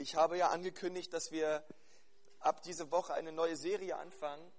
[0.00, 1.62] Ich habe ja angekündigt, dass wir
[2.38, 4.50] ab diese Woche eine neue Serie anfangen.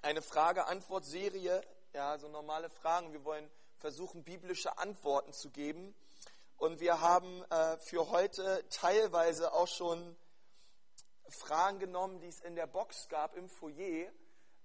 [0.00, 1.60] Eine Frage-Antwort-Serie,
[1.92, 3.12] ja, so normale Fragen.
[3.12, 5.94] Wir wollen versuchen, biblische Antworten zu geben.
[6.56, 10.16] Und wir haben äh, für heute teilweise auch schon
[11.28, 14.10] Fragen genommen, die es in der Box gab im Foyer.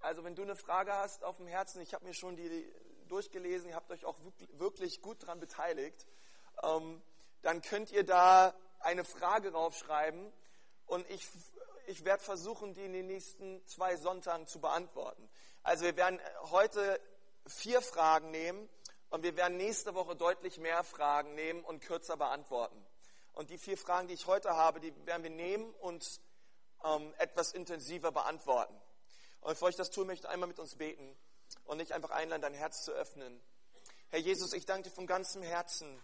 [0.00, 2.72] Also wenn du eine Frage hast auf dem Herzen, ich habe mir schon die
[3.08, 4.16] durchgelesen, ihr habt euch auch
[4.52, 6.06] wirklich gut daran beteiligt,
[6.62, 7.02] ähm,
[7.42, 8.54] dann könnt ihr da
[8.84, 10.32] eine Frage raufschreiben
[10.86, 11.26] und ich,
[11.86, 15.28] ich werde versuchen, die in den nächsten zwei Sonntagen zu beantworten.
[15.62, 17.00] Also wir werden heute
[17.46, 18.68] vier Fragen nehmen
[19.10, 22.84] und wir werden nächste Woche deutlich mehr Fragen nehmen und kürzer beantworten.
[23.32, 26.20] Und die vier Fragen, die ich heute habe, die werden wir nehmen und
[26.84, 28.74] ähm, etwas intensiver beantworten.
[29.40, 31.16] Und bevor ich das tue, möchte ich einmal mit uns beten
[31.64, 33.40] und nicht einfach einladen, dein Herz zu öffnen.
[34.10, 36.00] Herr Jesus, ich danke dir von ganzem Herzen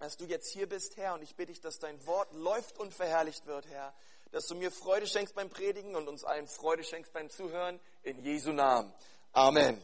[0.00, 2.92] dass du jetzt hier bist, Herr, und ich bitte dich, dass dein Wort läuft und
[2.92, 3.92] verherrlicht wird, Herr.
[4.32, 7.78] Dass du mir Freude schenkst beim Predigen und uns allen Freude schenkst beim Zuhören.
[8.02, 8.90] In Jesu Namen.
[9.32, 9.80] Amen.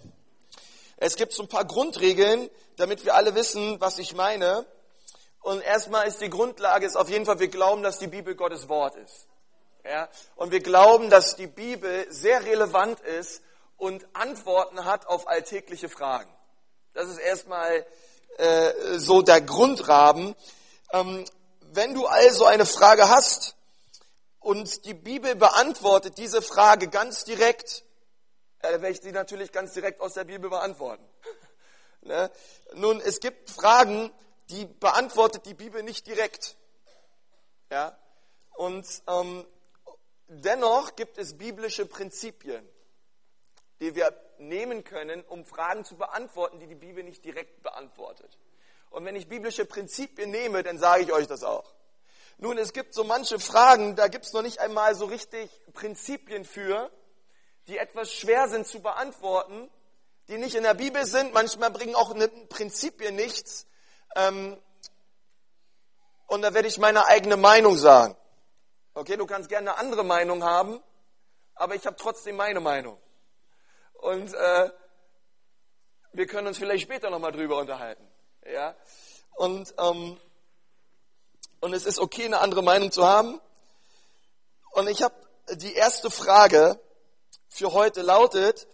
[0.96, 4.64] Es gibt so ein paar Grundregeln, damit wir alle wissen, was ich meine.
[5.42, 8.70] Und erstmal ist die Grundlage ist auf jeden Fall, wir glauben, dass die Bibel Gottes
[8.70, 9.26] Wort ist.
[9.84, 10.08] Ja?
[10.34, 13.42] Und wir glauben, dass die Bibel sehr relevant ist
[13.76, 16.32] und Antworten hat auf alltägliche Fragen.
[16.94, 17.84] Das ist erstmal
[18.38, 20.34] äh, so der Grundrahmen.
[20.92, 21.24] Ähm,
[21.72, 23.56] wenn du also eine Frage hast
[24.40, 27.84] und die Bibel beantwortet diese Frage ganz direkt,
[28.60, 31.04] äh, werde ich sie natürlich ganz direkt aus der Bibel beantworten.
[32.02, 32.30] ne?
[32.74, 34.10] Nun, es gibt Fragen,
[34.50, 36.56] die beantwortet die Bibel nicht direkt.
[37.70, 37.98] Ja?
[38.54, 39.46] Und ähm,
[40.28, 42.66] dennoch gibt es biblische Prinzipien,
[43.80, 48.38] die wir nehmen können, um Fragen zu beantworten, die die Bibel nicht direkt beantwortet.
[48.90, 51.74] Und wenn ich biblische Prinzipien nehme, dann sage ich euch das auch.
[52.38, 56.44] Nun, es gibt so manche Fragen, da gibt es noch nicht einmal so richtig Prinzipien
[56.44, 56.90] für,
[57.66, 59.70] die etwas schwer sind zu beantworten,
[60.28, 61.32] die nicht in der Bibel sind.
[61.32, 62.14] Manchmal bringen auch
[62.48, 63.66] Prinzipien nichts.
[64.14, 64.58] Ähm,
[66.26, 68.16] und da werde ich meine eigene Meinung sagen.
[68.94, 70.82] Okay, du kannst gerne eine andere Meinung haben,
[71.54, 72.98] aber ich habe trotzdem meine Meinung.
[74.00, 74.70] Und äh,
[76.12, 78.06] wir können uns vielleicht später nochmal drüber unterhalten.
[78.44, 78.74] Ja?
[79.34, 80.18] Und, ähm,
[81.60, 83.40] und es ist okay, eine andere Meinung zu haben.
[84.72, 85.14] Und ich habe
[85.54, 86.80] die erste Frage
[87.48, 88.66] für heute lautet,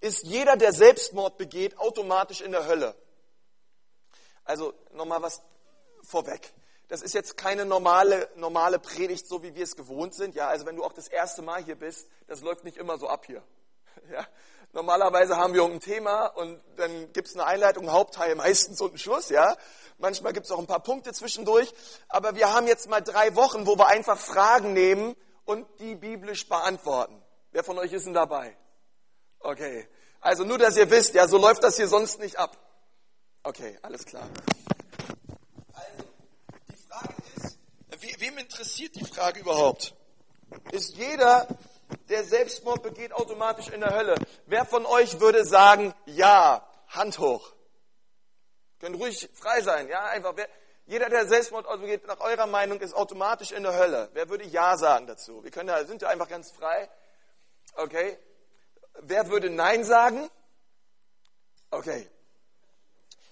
[0.00, 2.94] ist jeder, der Selbstmord begeht, automatisch in der Hölle?
[4.44, 5.40] Also nochmal was
[6.02, 6.52] vorweg.
[6.88, 10.34] Das ist jetzt keine normale, normale Predigt, so wie wir es gewohnt sind.
[10.34, 13.08] Ja, also wenn du auch das erste Mal hier bist, das läuft nicht immer so
[13.08, 13.42] ab hier.
[14.10, 14.26] Ja?
[14.72, 18.90] Normalerweise haben wir ein Thema und dann gibt es eine Einleitung, einen Hauptteil meistens und
[18.90, 19.28] einen Schluss.
[19.28, 19.56] Ja?
[19.98, 21.72] Manchmal gibt es auch ein paar Punkte zwischendurch.
[22.08, 25.14] Aber wir haben jetzt mal drei Wochen, wo wir einfach Fragen nehmen
[25.44, 27.22] und die biblisch beantworten.
[27.50, 28.56] Wer von euch ist denn dabei?
[29.40, 29.88] Okay.
[30.20, 32.56] Also nur, dass ihr wisst, ja, so läuft das hier sonst nicht ab.
[33.42, 34.28] Okay, alles klar.
[35.74, 36.04] Also,
[36.70, 37.58] die Frage ist,
[38.20, 39.94] wem interessiert die Frage überhaupt?
[40.70, 41.48] Ist jeder
[42.08, 44.14] der Selbstmord begeht, automatisch in der Hölle.
[44.46, 47.52] Wer von euch würde sagen, ja, Hand hoch?
[48.80, 50.32] Könnt ruhig frei sein, ja, einfach.
[50.36, 50.48] Wer,
[50.86, 54.10] jeder, der Selbstmord begeht, nach eurer Meinung, ist automatisch in der Hölle.
[54.12, 55.42] Wer würde ja sagen dazu?
[55.44, 56.90] Wir können da, sind ja einfach ganz frei.
[57.74, 58.18] Okay.
[59.00, 60.28] Wer würde Nein sagen?
[61.70, 62.10] Okay.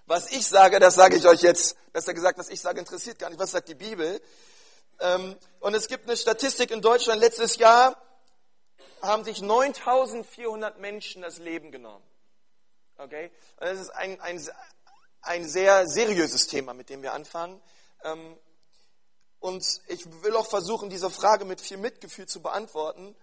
[0.07, 1.77] Was ich sage, das sage ich euch jetzt.
[1.93, 3.41] Besser gesagt, was ich sage, interessiert gar nicht.
[3.41, 4.21] Was sagt die Bibel?
[5.01, 7.97] Ähm, und es gibt eine Statistik in Deutschland letztes Jahr,
[9.03, 12.05] haben sich 9400 Menschen das Leben genommen.
[12.99, 13.31] Okay?
[13.59, 14.41] Das ist ein, ein,
[15.23, 17.61] ein sehr seriöses Thema, mit dem wir anfangen.
[18.05, 18.37] Ähm,
[19.39, 23.17] und ich will auch versuchen, diese Frage mit viel Mitgefühl zu beantworten.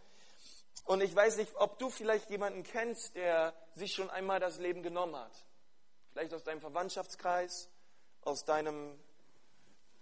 [0.85, 4.81] Und ich weiß nicht, ob du vielleicht jemanden kennst, der sich schon einmal das Leben
[4.81, 5.31] genommen hat.
[6.11, 7.69] Vielleicht aus deinem Verwandtschaftskreis,
[8.21, 8.97] aus deinem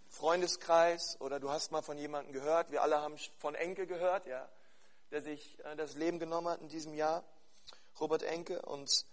[0.08, 2.72] Freundeskreis oder du hast mal von jemandem gehört.
[2.72, 4.48] Wir alle haben von Enke gehört, ja
[5.12, 7.24] der sich äh, das Leben genommen hat in diesem Jahr,
[8.00, 8.62] Robert Enke.
[8.62, 9.06] Und,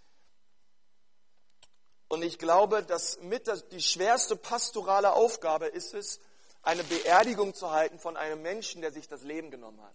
[2.08, 6.20] und ich glaube, dass mit das, die schwerste pastorale Aufgabe ist es,
[6.62, 9.94] eine Beerdigung zu halten von einem Menschen, der sich das Leben genommen hat.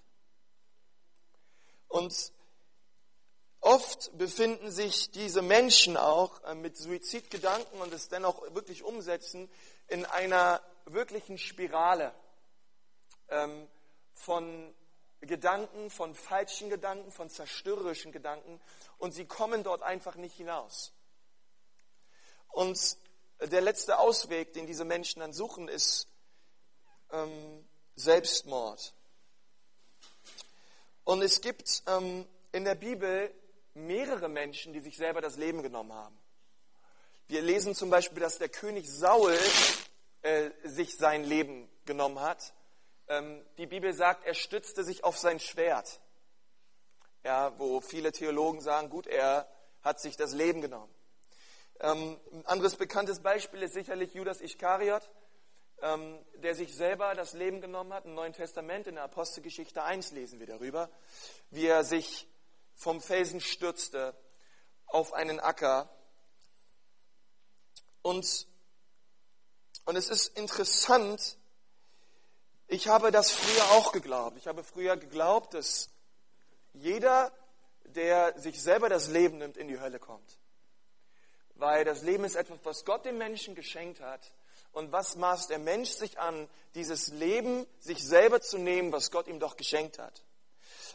[1.88, 2.34] Und
[3.62, 9.50] oft befinden sich diese Menschen auch äh, mit Suizidgedanken und es dennoch wirklich umsetzen
[9.88, 12.14] in einer wirklichen Spirale
[13.30, 13.68] ähm,
[14.14, 14.74] von
[15.28, 18.60] Gedanken, von falschen Gedanken, von zerstörerischen Gedanken
[18.98, 20.94] und sie kommen dort einfach nicht hinaus.
[22.50, 22.98] Und
[23.40, 26.08] der letzte Ausweg, den diese Menschen dann suchen, ist
[27.12, 28.94] ähm, Selbstmord.
[31.04, 33.34] Und es gibt ähm, in der Bibel
[33.74, 36.18] mehrere Menschen, die sich selber das Leben genommen haben.
[37.28, 39.38] Wir lesen zum Beispiel, dass der König Saul
[40.22, 42.54] äh, sich sein Leben genommen hat.
[43.10, 46.02] Ähm, die Bibel sagt, er stützte sich auf sein Schwert.
[47.24, 49.48] Ja, wo viele Theologen sagen, gut, er
[49.82, 50.94] hat sich das Leben genommen.
[51.80, 55.10] Ähm, ein anderes bekanntes Beispiel ist sicherlich Judas Iskariot,
[55.82, 58.06] ähm, der sich selber das Leben genommen hat.
[58.06, 60.90] Im Neuen Testament, in der Apostelgeschichte 1 lesen wir darüber,
[61.52, 62.28] wie er sich
[62.76, 64.16] vom Felsen stürzte
[64.88, 65.90] auf einen Acker.
[68.02, 68.48] Und,
[69.86, 71.38] und es ist interessant,
[72.68, 74.38] ich habe das früher auch geglaubt.
[74.38, 75.90] Ich habe früher geglaubt, dass
[76.74, 77.32] jeder,
[77.86, 80.38] der sich selber das Leben nimmt, in die Hölle kommt.
[81.56, 84.32] Weil das Leben ist etwas, was Gott dem Menschen geschenkt hat.
[84.74, 89.28] Und was maßt der Mensch sich an, dieses Leben sich selber zu nehmen, was Gott
[89.28, 90.24] ihm doch geschenkt hat?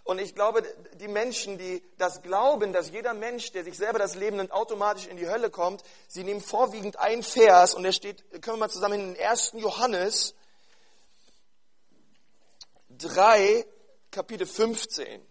[0.04, 0.62] Und ich glaube,
[1.00, 5.06] die Menschen, die das glauben, dass jeder Mensch, der sich selber das Leben nimmt, automatisch
[5.06, 8.70] in die Hölle kommt, sie nehmen vorwiegend einen Vers und der steht, können wir mal
[8.70, 9.52] zusammen in 1.
[9.54, 10.34] Johannes
[13.02, 13.66] 3,
[14.10, 15.26] Kapitel 15.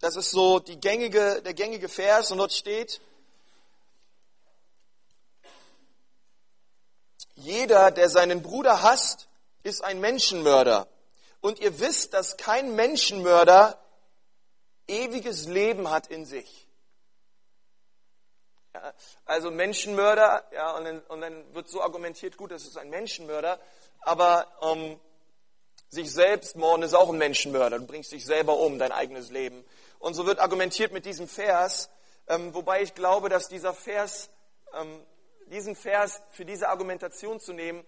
[0.00, 3.00] Das ist so die gängige, der gängige Vers und dort steht,
[7.34, 9.28] jeder, der seinen Bruder hasst,
[9.62, 10.88] ist ein Menschenmörder.
[11.40, 13.78] Und ihr wisst, dass kein Menschenmörder
[14.88, 16.68] ewiges Leben hat in sich.
[18.74, 18.94] Ja,
[19.26, 23.60] also Menschenmörder, ja, und dann, und dann, wird so argumentiert, gut, das ist ein Menschenmörder,
[24.00, 24.98] aber ähm,
[25.92, 27.78] sich selbst morden ist auch ein Menschenmörder.
[27.78, 29.62] Du bringst dich selber um, dein eigenes Leben.
[29.98, 31.90] Und so wird argumentiert mit diesem Vers,
[32.28, 34.30] ähm, wobei ich glaube, dass dieser Vers,
[34.72, 35.04] ähm,
[35.48, 37.86] diesen Vers für diese Argumentation zu nehmen,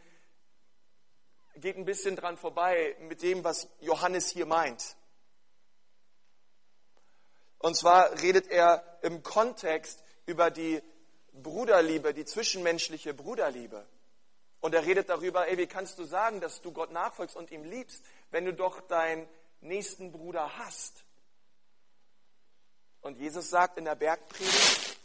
[1.56, 4.96] geht ein bisschen dran vorbei mit dem, was Johannes hier meint.
[7.58, 10.82] Und zwar redet er im Kontext über die
[11.32, 13.86] Bruderliebe, die zwischenmenschliche Bruderliebe.
[14.64, 17.64] Und er redet darüber, ey, wie kannst du sagen, dass du Gott nachfolgst und ihm
[17.64, 19.28] liebst, wenn du doch deinen
[19.60, 21.04] nächsten Bruder hast?
[23.02, 24.98] Und Jesus sagt in der Bergpredigt,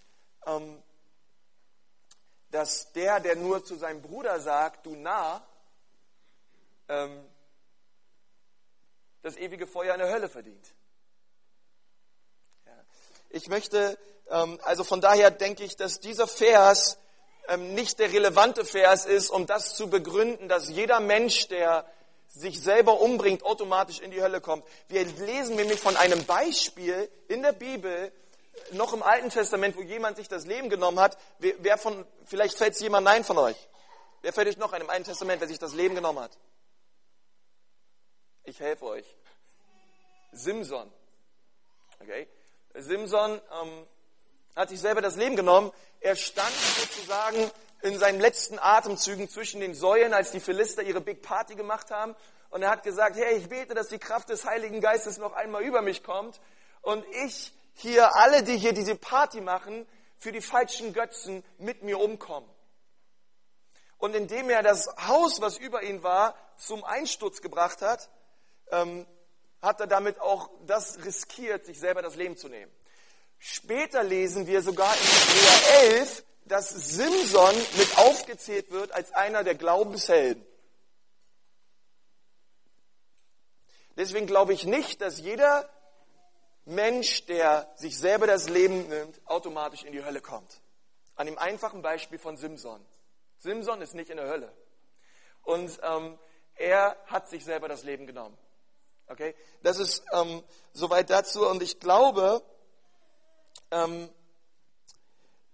[0.45, 0.81] ähm,
[2.51, 5.45] dass der, der nur zu seinem Bruder sagt, du nah,
[6.87, 7.29] ähm,
[9.23, 10.73] das ewige Feuer in der Hölle verdient.
[13.27, 16.97] Ich möchte, ähm, also von daher denke ich, dass dieser Vers
[17.57, 21.85] nicht der relevante Vers ist, um das zu begründen, dass jeder Mensch, der
[22.27, 24.63] sich selber umbringt, automatisch in die Hölle kommt.
[24.87, 28.11] Wir lesen nämlich von einem Beispiel in der Bibel,
[28.71, 31.17] noch im Alten Testament, wo jemand sich das Leben genommen hat.
[31.39, 33.57] Wer von, vielleicht fällt es jemand nein von euch.
[34.21, 36.37] Wer fällt euch noch ein im Alten Testament, wer sich das Leben genommen hat?
[38.43, 39.05] Ich helfe euch.
[40.31, 40.91] Simson.
[41.99, 42.27] Okay?
[42.75, 43.87] Simson ähm,
[44.59, 45.71] hat sich selber das Leben genommen.
[46.01, 47.49] Er stand sozusagen
[47.81, 52.13] in seinen letzten Atemzügen zwischen den Säulen, als die Philister ihre Big Party gemacht haben.
[52.49, 55.63] Und er hat gesagt, hey, ich bete, dass die Kraft des Heiligen Geistes noch einmal
[55.63, 56.41] über mich kommt.
[56.81, 61.97] Und ich hier, alle, die hier diese Party machen, für die falschen Götzen mit mir
[61.97, 62.49] umkommen.
[63.97, 68.09] Und indem er das Haus, was über ihn war, zum Einsturz gebracht hat,
[68.71, 69.07] ähm,
[69.61, 72.71] hat er damit auch das riskiert, sich selber das Leben zu nehmen.
[73.39, 79.55] Später lesen wir sogar in Hebräer 11, dass Simson mit aufgezählt wird als einer der
[79.55, 80.45] Glaubenshelden.
[83.95, 85.69] Deswegen glaube ich nicht, dass jeder
[86.65, 90.61] Mensch, der sich selber das Leben nimmt, automatisch in die Hölle kommt.
[91.15, 92.85] An dem einfachen Beispiel von Simson.
[93.39, 94.53] Simson ist nicht in der Hölle.
[95.43, 96.17] Und ähm,
[96.55, 98.37] er hat sich selber das Leben genommen.
[99.07, 99.33] Okay?
[99.63, 100.43] Das ist ähm,
[100.73, 101.47] soweit dazu.
[101.47, 102.43] Und ich glaube,
[103.71, 104.09] ähm,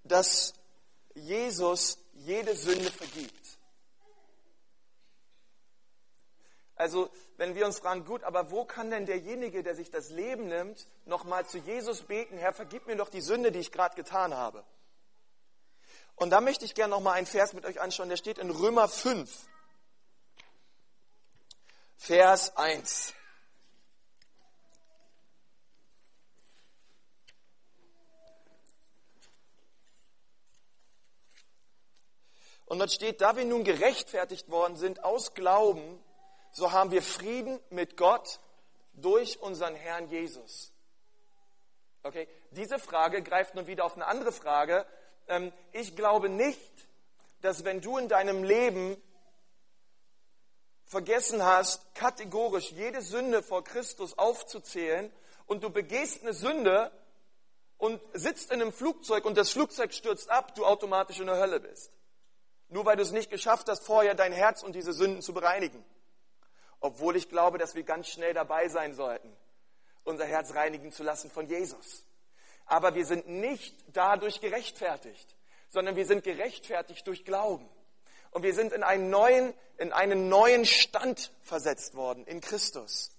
[0.04, 0.54] dass
[1.14, 3.46] Jesus jede Sünde vergibt.
[6.76, 10.48] Also, wenn wir uns fragen, gut, aber wo kann denn derjenige, der sich das Leben
[10.48, 14.34] nimmt, nochmal zu Jesus beten, Herr, vergib mir doch die Sünde, die ich gerade getan
[14.34, 14.64] habe.
[16.16, 18.88] Und da möchte ich gerne nochmal einen Vers mit euch anschauen, der steht in Römer
[18.88, 19.30] 5,
[21.98, 23.14] Vers 1.
[32.76, 36.04] Und dort steht, da wir nun gerechtfertigt worden sind aus Glauben,
[36.52, 38.42] so haben wir Frieden mit Gott
[38.96, 40.74] durch unseren Herrn Jesus.
[42.04, 44.86] Okay, diese Frage greift nun wieder auf eine andere Frage.
[45.30, 46.60] Ähm, ich glaube nicht,
[47.40, 49.02] dass wenn du in deinem Leben
[50.84, 55.14] vergessen hast, kategorisch jede Sünde vor Christus aufzuzählen
[55.46, 56.92] und du begehst eine Sünde
[57.78, 61.62] und sitzt in einem Flugzeug und das Flugzeug stürzt ab, du automatisch in der Hölle
[61.62, 61.94] bist.
[62.70, 65.84] Nur weil du es nicht geschafft hast, vorher dein Herz und diese Sünden zu bereinigen.
[66.80, 69.36] Obwohl ich glaube, dass wir ganz schnell dabei sein sollten,
[70.04, 72.06] unser Herz reinigen zu lassen von Jesus.
[72.66, 75.36] Aber wir sind nicht dadurch gerechtfertigt,
[75.70, 77.70] sondern wir sind gerechtfertigt durch Glauben.
[78.32, 83.12] Und wir sind in einen neuen, in einen neuen Stand versetzt worden in Christus.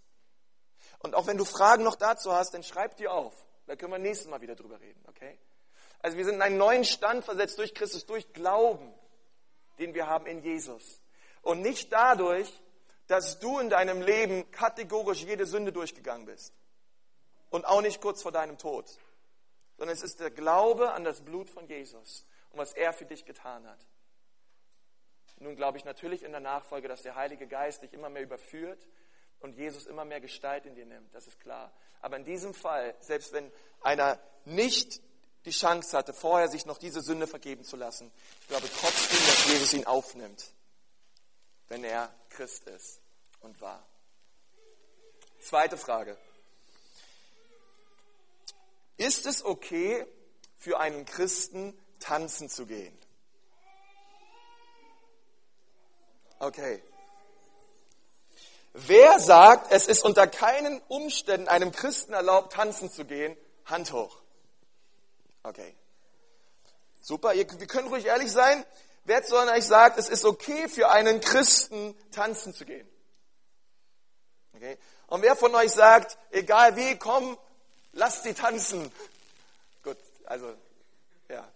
[0.98, 3.34] Und auch wenn du Fragen noch dazu hast, dann schreib die auf.
[3.66, 5.38] Da können wir nächstes Mal wieder drüber reden, okay?
[6.00, 8.92] Also wir sind in einen neuen Stand versetzt durch Christus, durch Glauben,
[9.78, 11.00] den wir haben in Jesus.
[11.42, 12.50] Und nicht dadurch,
[13.06, 16.52] dass du in deinem Leben kategorisch jede Sünde durchgegangen bist.
[17.50, 18.86] Und auch nicht kurz vor deinem Tod.
[19.76, 23.24] Sondern es ist der Glaube an das Blut von Jesus und was er für dich
[23.24, 23.86] getan hat.
[25.38, 28.88] Nun glaube ich natürlich in der Nachfolge, dass der Heilige Geist dich immer mehr überführt
[29.40, 31.14] und Jesus immer mehr Gestalt in dir nimmt.
[31.14, 31.72] Das ist klar.
[32.00, 33.52] Aber in diesem Fall, selbst wenn
[33.82, 35.02] einer nicht
[35.46, 38.12] die Chance hatte, vorher sich noch diese Sünde vergeben zu lassen,
[38.42, 40.44] ich glaube trotzdem, dass Jesus ihn aufnimmt,
[41.68, 43.00] wenn er Christ ist
[43.40, 43.86] und war.
[45.40, 46.18] Zweite Frage.
[48.96, 50.04] Ist es okay,
[50.58, 52.96] für einen Christen tanzen zu gehen?
[56.40, 56.82] Okay.
[58.72, 63.36] Wer sagt, es ist unter keinen Umständen einem Christen erlaubt, tanzen zu gehen?
[63.64, 64.18] Hand hoch.
[65.46, 65.76] Okay.
[67.00, 68.64] Super, wir können ruhig ehrlich sein.
[69.04, 72.88] Wer von euch sagt, es ist okay für einen Christen, tanzen zu gehen?
[74.54, 74.76] Okay.
[75.06, 77.38] Und wer von euch sagt, egal wie, komm,
[77.92, 78.90] lasst sie tanzen?
[79.84, 80.52] Gut, also,
[81.28, 81.48] ja.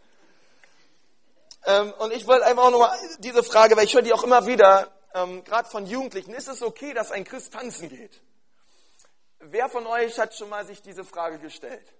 [1.64, 4.47] Ähm, und ich wollte einfach auch nochmal diese Frage, weil ich höre die auch immer
[4.47, 8.20] wieder, ähm, gerade von Jugendlichen, ist es okay, dass ein Christ tanzen geht?
[9.40, 11.92] Wer von euch hat schon mal sich diese Frage gestellt?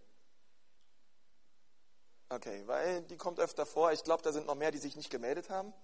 [2.33, 3.91] Okay, weil die kommt öfter vor.
[3.91, 5.75] Ich glaube, da sind noch mehr, die sich nicht gemeldet haben.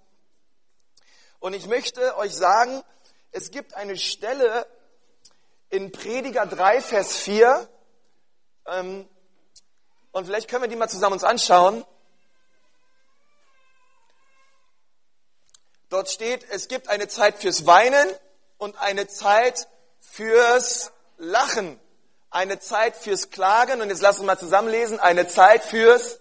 [1.41, 2.85] Und ich möchte euch sagen,
[3.33, 4.65] es gibt eine Stelle
[5.71, 7.69] in Prediger 3, Vers 4.
[8.67, 9.09] Ähm,
[10.12, 11.85] und vielleicht können wir die mal zusammen uns anschauen.
[15.88, 18.09] Dort steht, es gibt eine Zeit fürs Weinen
[18.57, 19.67] und eine Zeit
[19.99, 21.81] fürs Lachen,
[22.31, 26.21] eine Zeit fürs Klagen und jetzt lass uns mal zusammenlesen, eine Zeit fürs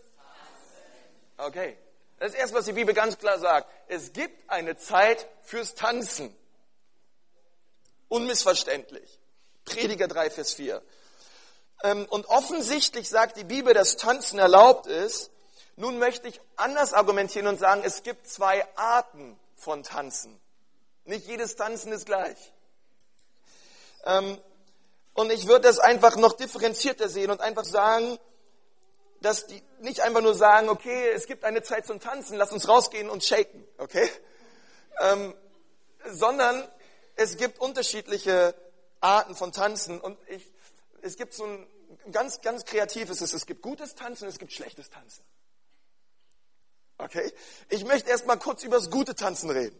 [1.38, 1.78] Okay.
[2.18, 3.70] Das ist erst, was die Bibel ganz klar sagt.
[3.88, 6.36] Es gibt eine Zeit fürs Tanzen.
[8.08, 9.20] Unmissverständlich.
[9.66, 10.82] Prediger 3, Vers 4.
[11.84, 15.32] Ähm, und offensichtlich sagt die Bibel, dass Tanzen erlaubt ist.
[15.76, 20.40] Nun möchte ich anders argumentieren und sagen, es gibt zwei Arten von Tanzen.
[21.04, 22.38] Nicht jedes Tanzen ist gleich.
[24.06, 24.40] Ähm,
[25.14, 28.18] und ich würde das einfach noch differenzierter sehen und einfach sagen,
[29.26, 32.68] dass die nicht einfach nur sagen, okay, es gibt eine Zeit zum Tanzen, lass uns
[32.68, 34.08] rausgehen und shaken, okay?
[35.02, 35.34] Ähm,
[36.12, 36.64] sondern
[37.16, 38.54] es gibt unterschiedliche
[39.02, 40.46] Arten von Tanzen und ich,
[41.02, 41.68] es gibt so ein
[42.12, 45.24] ganz, ganz kreatives, es gibt gutes Tanzen es gibt schlechtes Tanzen.
[47.00, 47.34] Okay?
[47.70, 49.80] Ich möchte erstmal kurz über das gute Tanzen reden.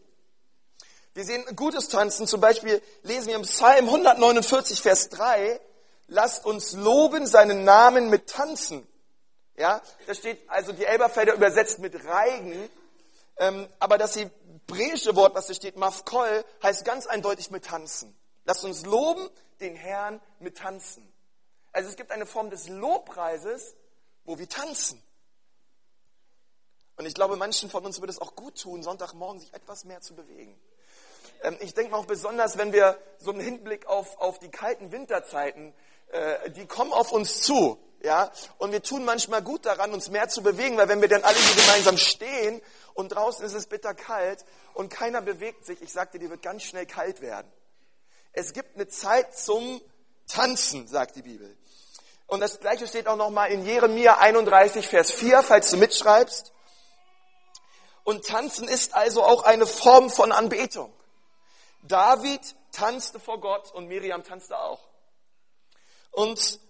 [1.14, 5.60] Wir sehen gutes Tanzen, zum Beispiel lesen wir im Psalm 149, Vers 3,
[6.08, 8.88] lasst uns loben seinen Namen mit Tanzen.
[9.56, 12.68] Ja, da steht also die Elberfelder übersetzt mit Reigen,
[13.38, 18.14] ähm, aber das hebräische Wort, was da steht, Mafkol, heißt ganz eindeutig mit Tanzen.
[18.44, 19.28] Lasst uns loben
[19.60, 21.10] den Herrn mit Tanzen.
[21.72, 23.76] Also es gibt eine Form des Lobpreises,
[24.24, 25.02] wo wir tanzen.
[26.96, 30.00] Und ich glaube, manchen von uns würde es auch gut tun, Sonntagmorgen sich etwas mehr
[30.00, 30.58] zu bewegen.
[31.42, 35.74] Ähm, ich denke auch besonders, wenn wir so einen Hinblick auf, auf die kalten Winterzeiten,
[36.08, 37.78] äh, die kommen auf uns zu.
[38.06, 41.24] Ja, und wir tun manchmal gut daran, uns mehr zu bewegen, weil wenn wir dann
[41.24, 42.62] alle hier gemeinsam stehen
[42.94, 44.44] und draußen ist es bitterkalt
[44.74, 47.50] und keiner bewegt sich, ich sagte, die wird ganz schnell kalt werden.
[48.30, 49.82] Es gibt eine Zeit zum
[50.28, 51.58] Tanzen, sagt die Bibel.
[52.28, 56.52] Und das gleiche steht auch nochmal in Jeremia 31, Vers 4, falls du mitschreibst.
[58.04, 60.94] Und tanzen ist also auch eine Form von Anbetung.
[61.82, 64.86] David tanzte vor Gott und Miriam tanzte auch.
[66.12, 66.60] Und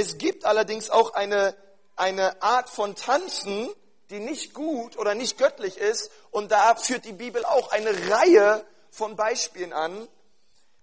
[0.00, 1.54] es gibt allerdings auch eine,
[1.94, 3.68] eine Art von Tanzen,
[4.08, 6.10] die nicht gut oder nicht göttlich ist.
[6.30, 10.08] Und da führt die Bibel auch eine Reihe von Beispielen an.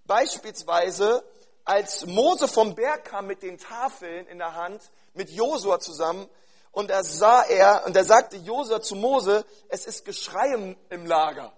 [0.06, 1.24] Beispielsweise,
[1.66, 4.82] als Mose vom Berg kam mit den Tafeln in der Hand,
[5.14, 6.30] mit Josua zusammen,
[6.72, 11.52] und da sah er, und da sagte Josua zu Mose, es ist Geschrei im, Lager.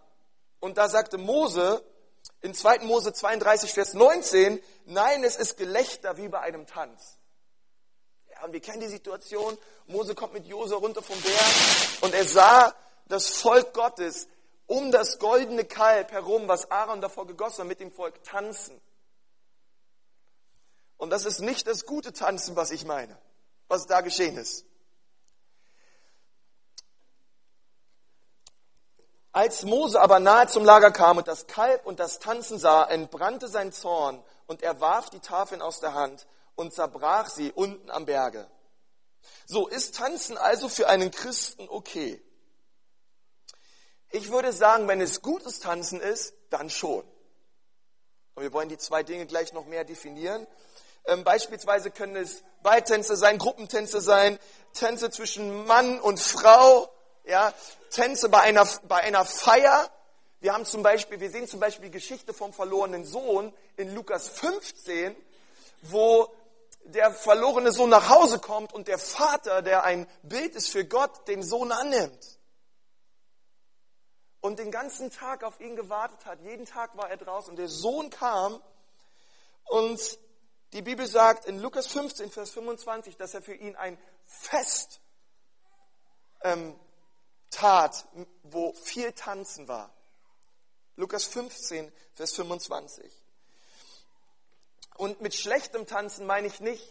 [0.61, 1.83] Und da sagte Mose
[2.39, 2.79] in 2.
[2.85, 7.18] Mose 32, Vers 19, nein, es ist Gelächter wie bei einem Tanz.
[8.43, 9.57] Und wir kennen die Situation.
[9.87, 12.73] Mose kommt mit Jose runter vom Berg und er sah
[13.07, 14.27] das Volk Gottes
[14.67, 18.79] um das goldene Kalb herum, was Aaron davor gegossen hat, mit dem Volk tanzen.
[20.97, 23.17] Und das ist nicht das gute Tanzen, was ich meine,
[23.67, 24.65] was da geschehen ist.
[29.31, 33.47] Als Mose aber nahe zum Lager kam und das Kalb und das Tanzen sah, entbrannte
[33.47, 36.27] sein Zorn und er warf die Tafeln aus der Hand
[36.59, 38.45] und zerbrach sie unten am Berge.
[39.45, 42.21] So ist Tanzen also für einen Christen okay.
[44.11, 47.05] Ich würde sagen, wenn es gutes Tanzen ist, dann schon.
[48.35, 50.45] Und wir wollen die zwei Dinge gleich noch mehr definieren.
[51.05, 54.37] Ähm, beispielsweise können es Beitänze sein, Gruppentänze sein,
[54.73, 56.91] Tänze zwischen Mann und Frau,
[57.23, 57.53] ja,
[57.89, 59.89] Tänze bei einer, bei einer Feier.
[60.41, 64.27] Wir haben zum Beispiel, wir sehen zum Beispiel die Geschichte vom verlorenen Sohn in Lukas
[64.27, 65.15] 15,
[65.83, 66.29] wo
[66.91, 71.27] der verlorene Sohn nach Hause kommt und der Vater, der ein Bild ist für Gott,
[71.27, 72.39] den Sohn annimmt.
[74.41, 76.39] Und den ganzen Tag auf ihn gewartet hat.
[76.41, 78.61] Jeden Tag war er draußen und der Sohn kam
[79.65, 80.19] und
[80.73, 85.01] die Bibel sagt in Lukas 15, Vers 25, dass er für ihn ein Fest
[86.41, 86.79] ähm,
[87.49, 88.07] tat,
[88.43, 89.93] wo viel Tanzen war.
[90.95, 93.18] Lukas 15, Vers 25.
[94.99, 96.83] Und mit schlechtem Tanzen meine ich nicht,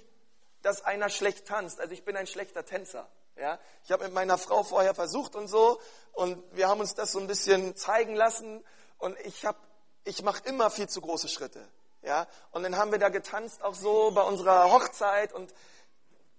[0.62, 1.78] dass einer schlecht tanzt.
[1.78, 3.06] Also ich bin ein schlechter Tänzer.
[3.36, 5.78] Ja, ich habe mit meiner Frau vorher versucht und so
[6.12, 8.64] und wir haben uns das so ein bisschen zeigen lassen
[8.96, 9.58] und ich habe,
[10.04, 11.68] ich mache immer viel zu große Schritte.
[12.00, 15.52] Ja, und dann haben wir da getanzt auch so bei unserer Hochzeit und,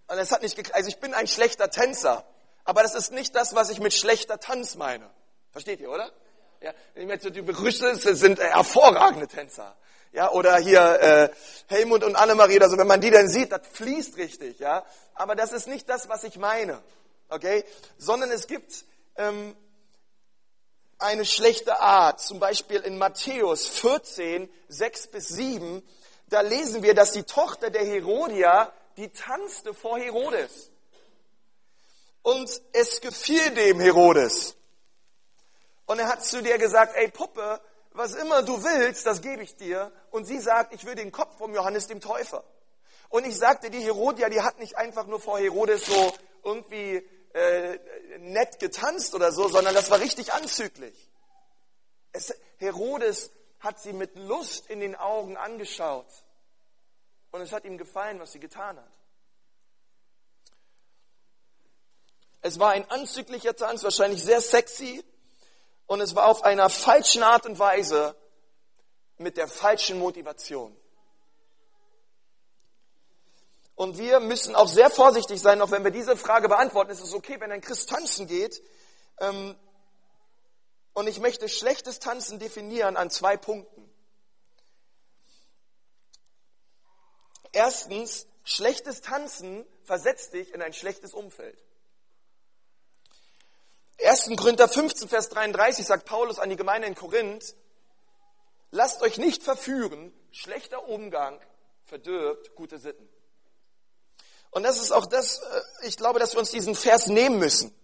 [0.08, 0.74] und es hat nicht.
[0.74, 2.26] Also ich bin ein schlechter Tänzer.
[2.64, 5.08] Aber das ist nicht das, was ich mit schlechter Tanz meine.
[5.52, 6.12] Versteht ihr, oder?
[6.62, 9.78] Ja, ich jetzt die begrüße, sind hervorragende Tänzer.
[10.12, 11.30] Ja, oder hier äh,
[11.67, 14.84] Helmut und Annemarie, also wenn man die dann sieht, das fließt richtig, ja.
[15.13, 16.82] Aber das ist nicht das, was ich meine,
[17.30, 17.63] okay?
[17.98, 18.86] Sondern es gibt
[19.17, 19.56] ähm,
[20.98, 22.22] eine schlechte Art.
[22.22, 25.88] Zum Beispiel in Matthäus 14, 6 bis 7,
[26.28, 30.72] da lesen wir, dass die Tochter der Herodia, die tanzte vor Herodes.
[32.22, 34.56] Und es gefiel dem Herodes.
[35.86, 39.56] Und er hat zu dir gesagt, ey Puppe, was immer du willst, das gebe ich
[39.56, 39.91] dir.
[40.12, 42.43] Und sie sagt, ich will den Kopf vom Johannes dem Täufer.
[43.10, 46.97] Und ich sagte, die Herodia, die hat nicht einfach nur vor Herodes so irgendwie
[47.34, 47.80] äh,
[48.19, 51.10] nett getanzt oder so, sondern das war richtig anzüglich.
[52.12, 56.08] Es, Herodes hat sie mit Lust in den Augen angeschaut.
[57.32, 58.91] Und es hat ihm gefallen, was sie getan hat.
[62.41, 65.04] Es war ein anzüglicher Tanz, wahrscheinlich sehr sexy.
[65.89, 68.15] Und es war auf einer falschen Art und Weise
[69.17, 70.78] mit der falschen Motivation.
[73.73, 76.91] Und wir müssen auch sehr vorsichtig sein, auch wenn wir diese Frage beantworten.
[76.91, 78.62] Es ist okay, wenn ein Christ tanzen geht.
[79.19, 79.58] Ähm,
[80.93, 83.89] und ich möchte schlechtes Tanzen definieren an zwei Punkten.
[87.52, 91.58] Erstens, schlechtes Tanzen versetzt dich in ein schlechtes Umfeld.
[94.04, 94.36] 1.
[94.38, 97.56] Korinther 15, Vers 33 sagt Paulus an die Gemeinde in Korinth,
[98.72, 101.40] lasst euch nicht verführen, schlechter Umgang
[101.86, 103.10] verdirbt gute Sitten.
[104.52, 107.76] Und das ist auch das, äh, ich glaube, dass wir uns diesen Vers nehmen müssen.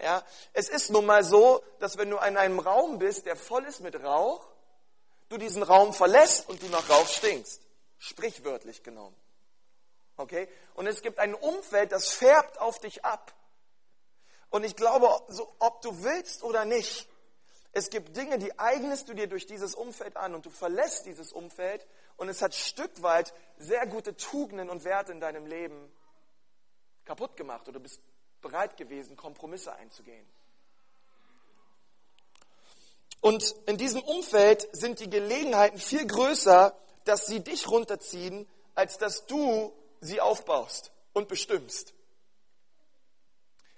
[0.00, 3.64] Ja, es ist nun mal so, dass wenn du in einem Raum bist, der voll
[3.64, 4.48] ist mit Rauch,
[5.28, 7.62] du diesen Raum verlässt und du nach Rauch stinkst.
[7.98, 9.16] Sprichwörtlich genommen.
[10.16, 10.48] Okay?
[10.74, 13.32] Und es gibt ein Umfeld, das färbt auf dich ab.
[14.52, 17.08] Und ich glaube, so, ob du willst oder nicht,
[17.72, 21.32] es gibt Dinge, die eignest du dir durch dieses Umfeld an und du verlässt dieses
[21.32, 21.86] Umfeld
[22.18, 25.90] und es hat Stück weit sehr gute Tugenden und Werte in deinem Leben
[27.06, 28.02] kaputt gemacht oder du bist
[28.42, 30.26] bereit gewesen, Kompromisse einzugehen.
[33.22, 39.24] Und in diesem Umfeld sind die Gelegenheiten viel größer, dass sie dich runterziehen, als dass
[39.24, 41.94] du sie aufbaust und bestimmst.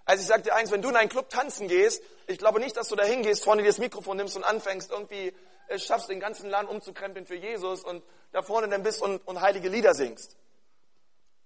[0.04, 2.88] Also ich dir eins, wenn du in einen Club tanzen gehst, ich glaube nicht, dass
[2.88, 5.34] du da hingehst, vorne dir das Mikrofon nimmst und anfängst, irgendwie
[5.68, 9.18] es äh, schaffst, den ganzen Laden umzukrempeln für Jesus und da vorne dann bist und,
[9.26, 10.36] und heilige Lieder singst.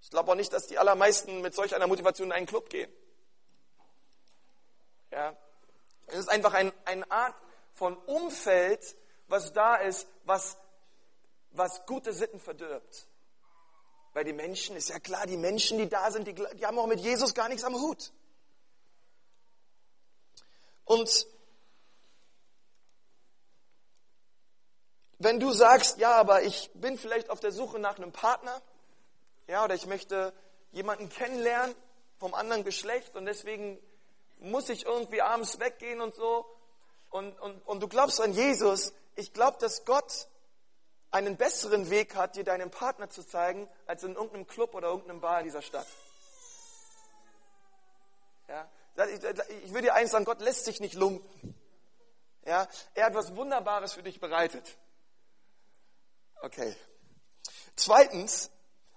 [0.01, 2.91] Ich glaube auch nicht, dass die allermeisten mit solch einer Motivation in einen Club gehen.
[5.11, 5.37] Ja.
[6.07, 7.35] Es ist einfach ein, eine Art
[7.75, 8.97] von Umfeld,
[9.29, 10.57] was da ist, was,
[11.51, 13.07] was gute Sitten verdirbt.
[14.15, 16.87] Weil die Menschen, ist ja klar, die Menschen, die da sind, die, die haben auch
[16.87, 18.13] mit Jesus gar nichts am Hut.
[20.89, 21.27] Und
[25.19, 28.63] wenn du sagst, ja, aber ich bin vielleicht auf der Suche nach einem Partner,
[29.49, 30.33] ja, oder ich möchte
[30.71, 31.75] jemanden kennenlernen
[32.19, 33.79] vom anderen Geschlecht und deswegen
[34.39, 36.47] muss ich irgendwie abends weggehen und so,
[37.11, 40.29] und, und, und du glaubst an Jesus, ich glaube, dass Gott
[41.11, 45.21] einen besseren Weg hat, dir deinen Partner zu zeigen, als in irgendeinem Club oder irgendeinem
[45.21, 45.87] Bar in dieser Stadt.
[48.49, 48.71] Ja?
[49.65, 51.55] Ich will dir eins sagen, Gott lässt sich nicht lumpen.
[52.45, 52.67] Ja?
[52.95, 54.79] Er hat was Wunderbares für dich bereitet.
[56.41, 56.75] Okay.
[57.77, 58.51] Zweitens,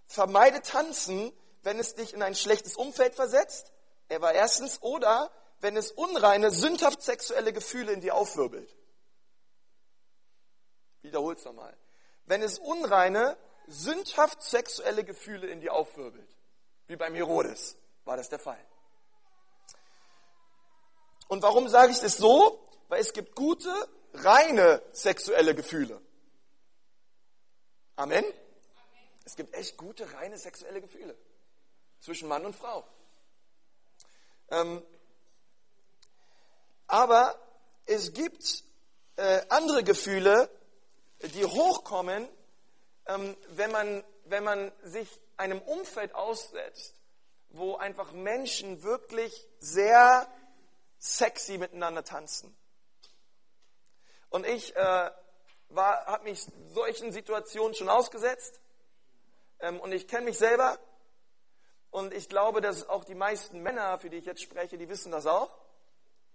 [0.07, 1.31] vermeide tanzen,
[1.63, 3.71] wenn es dich in ein schlechtes Umfeld versetzt.
[4.09, 4.81] Er war erstens.
[4.81, 8.75] Oder wenn es unreine, sündhaft sexuelle Gefühle in dir aufwirbelt.
[11.01, 11.75] Wiederhol's nochmal.
[12.25, 16.29] Wenn es unreine, sündhaft sexuelle Gefühle in dir aufwirbelt.
[16.87, 18.63] Wie beim Herodes war das der Fall.
[21.27, 22.67] Und warum sage ich das so?
[22.87, 23.73] Weil es gibt gute,
[24.13, 26.01] reine sexuelle Gefühle.
[27.95, 28.25] Amen?
[29.25, 31.15] Es gibt echt gute, reine sexuelle Gefühle
[31.99, 32.85] zwischen Mann und Frau.
[34.49, 34.83] Ähm,
[36.87, 37.39] aber
[37.85, 38.63] es gibt
[39.15, 40.49] äh, andere Gefühle,
[41.21, 42.27] die hochkommen,
[43.05, 45.07] ähm, wenn, man, wenn man sich
[45.37, 46.95] einem Umfeld aussetzt,
[47.49, 50.27] wo einfach Menschen wirklich sehr
[51.01, 52.55] sexy miteinander tanzen.
[54.29, 55.11] Und ich äh,
[55.75, 58.61] habe mich solchen Situationen schon ausgesetzt
[59.59, 60.79] ähm, und ich kenne mich selber
[61.89, 65.11] und ich glaube, dass auch die meisten Männer, für die ich jetzt spreche, die wissen
[65.11, 65.61] das auch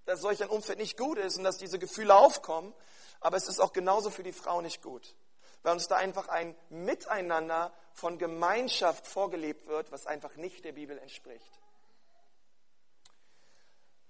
[0.06, 2.72] dass solch ein Umfeld nicht gut ist und dass diese Gefühle aufkommen.
[3.20, 5.14] Aber es ist auch genauso für die Frau nicht gut.
[5.62, 10.96] Weil uns da einfach ein Miteinander von Gemeinschaft vorgelebt wird, was einfach nicht der Bibel
[10.98, 11.60] entspricht.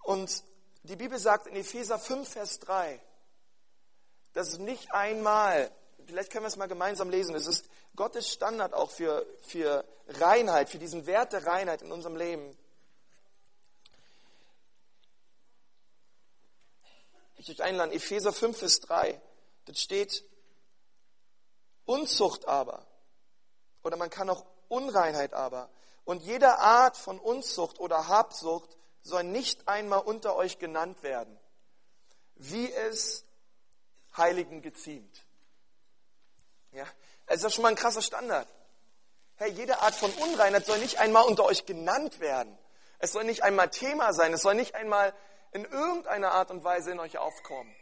[0.07, 0.45] Und
[0.85, 3.01] die Bibel sagt in Epheser 5, Vers 3,
[4.35, 5.69] dass es nicht einmal,
[6.07, 10.69] vielleicht können wir es mal gemeinsam lesen, es ist Gottes Standard auch für, für Reinheit,
[10.69, 12.57] für diesen Wert der Reinheit in unserem Leben.
[17.35, 19.21] ich euch einladen, Epheser 5, Vers 3.
[19.65, 20.23] Das steht,
[21.85, 22.87] Unzucht aber,
[23.83, 25.69] oder man kann auch Unreinheit aber,
[26.05, 31.39] und jede Art von Unzucht oder Habsucht soll nicht einmal unter euch genannt werden,
[32.35, 33.25] wie es
[34.17, 35.25] Heiligen geziemt.
[36.73, 36.87] Ja,
[37.27, 38.49] es ist ja schon mal ein krasser Standard.
[39.37, 42.57] Hey, jede Art von Unreinheit soll nicht einmal unter euch genannt werden.
[42.99, 44.33] Es soll nicht einmal Thema sein.
[44.33, 45.13] Es soll nicht einmal
[45.53, 47.75] in irgendeiner Art und Weise in euch aufkommen.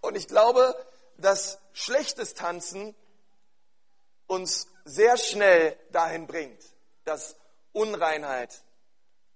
[0.00, 0.74] Und ich glaube,
[1.16, 2.94] dass schlechtes Tanzen
[4.26, 6.62] uns sehr schnell dahin bringt,
[7.04, 7.36] dass
[7.72, 8.63] Unreinheit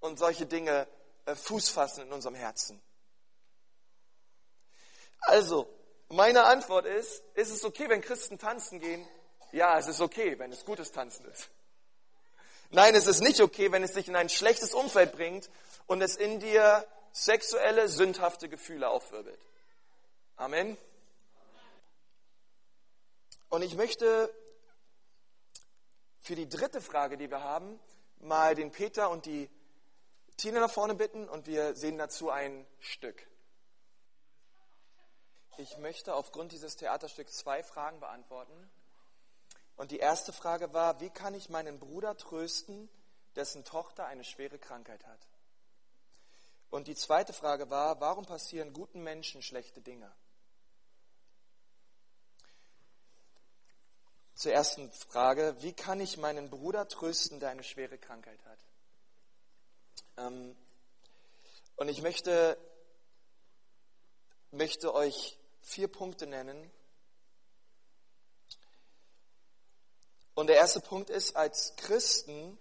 [0.01, 0.87] und solche Dinge
[1.27, 2.81] äh, Fuß fassen in unserem Herzen.
[5.21, 5.69] Also,
[6.09, 9.07] meine Antwort ist, ist es okay, wenn Christen tanzen gehen?
[9.53, 11.51] Ja, es ist okay, wenn es gutes Tanzen ist.
[12.71, 15.51] Nein, es ist nicht okay, wenn es dich in ein schlechtes Umfeld bringt
[15.87, 19.41] und es in dir sexuelle, sündhafte Gefühle aufwirbelt.
[20.37, 20.77] Amen.
[23.49, 24.33] Und ich möchte
[26.21, 27.81] für die dritte Frage, die wir haben,
[28.21, 29.49] mal den Peter und die
[30.39, 33.27] Tina nach vorne bitten und wir sehen dazu ein Stück.
[35.57, 38.71] Ich möchte aufgrund dieses Theaterstücks zwei Fragen beantworten.
[39.75, 42.89] Und die erste Frage war, wie kann ich meinen Bruder trösten,
[43.35, 45.27] dessen Tochter eine schwere Krankheit hat?
[46.71, 50.15] Und die zweite Frage war, warum passieren guten Menschen schlechte Dinge?
[54.35, 58.68] Zur ersten Frage, wie kann ich meinen Bruder trösten, der eine schwere Krankheit hat?
[60.19, 60.57] Ähm,
[61.77, 62.59] und ich möchte,
[64.51, 66.71] möchte euch vier Punkte nennen.
[70.35, 72.59] Und der erste Punkt ist, als Christen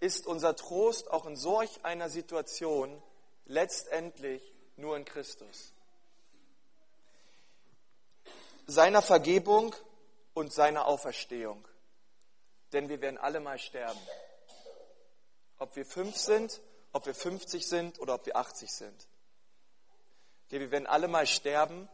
[0.00, 3.02] ist unser Trost auch in solch einer Situation
[3.46, 4.42] letztendlich
[4.76, 5.72] nur in Christus.
[8.66, 9.74] Seiner Vergebung
[10.34, 11.66] und seiner Auferstehung.
[12.72, 14.00] Denn wir werden alle mal sterben.
[15.58, 16.60] Ob wir fünf sind,
[16.92, 19.08] ob wir 50 sind oder ob wir 80 sind.
[20.46, 21.88] Okay, wir werden alle mal sterben